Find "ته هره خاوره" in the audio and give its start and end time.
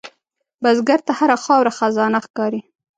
1.07-1.71